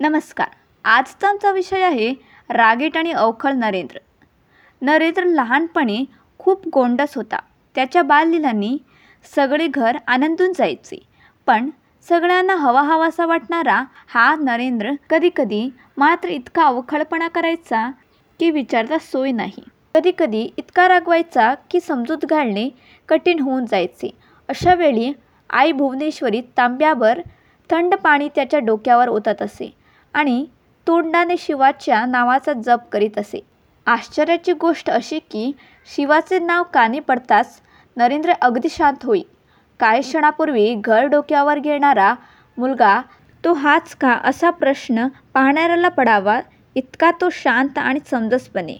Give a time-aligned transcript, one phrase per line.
[0.00, 0.48] नमस्कार.
[0.84, 2.14] आजचा आमचा विषय आहे
[2.50, 3.98] रागीट आणि अवखळ नरेंद्र.
[4.82, 6.04] नरेंद्र लहानपणी
[6.38, 7.38] खूप गोंडस होता.
[7.74, 8.78] त्याच्या बाललीलांनी
[9.36, 10.98] सगळे घर आनंदून जायचे.
[11.46, 11.70] पण
[12.08, 17.90] सगळ्यांना हवा हवासा वाटणारा हा नरेंद्र कधीकधी मात्र इतका अवखळपणा करायचा
[18.38, 19.64] की विचारता सोय नाही.
[19.94, 22.68] कधीकधी इतका रागवायचा की समजूत घालणे
[23.08, 24.10] कठीण होऊन जायचे.
[24.48, 25.12] अशा वेळी
[25.50, 27.20] आई भुवनेश्वरी तांब्यावर
[27.70, 29.87] थंड पाणी त्याच्या डोक्यावर ओतत असे.
[30.18, 30.46] आणि
[30.86, 33.40] तोंडाने शिवाच्या नावाचा जप करीत असे.
[33.86, 35.52] आश्चर्याची गोष्ट अशी की
[35.94, 37.60] शिवाचे नाव कानी पडताच
[37.96, 39.22] नरेंद्र अगदी शांत होई.
[39.80, 42.14] काही क्षणापूर्वी घर डोक्यावर घेणारा
[42.58, 43.00] मुलगा
[43.44, 44.18] तो हाच का?
[44.24, 46.40] असा प्रश्न पाहणाऱ्याला पडावा
[46.74, 48.76] इतका तो शांत आणि समजसपणे.